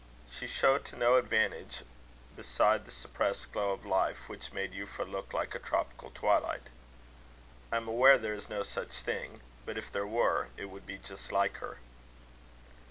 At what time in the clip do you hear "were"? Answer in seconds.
10.07-10.47